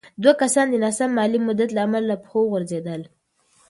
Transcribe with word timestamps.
دوه 0.21 0.33
کسان 0.41 0.65
د 0.71 0.75
ناسم 0.83 1.09
مالي 1.17 1.39
مدیریت 1.47 1.71
له 1.75 1.81
امله 1.85 2.05
له 2.09 2.15
پښو 2.23 2.39
وغورځېدل. 2.43 3.01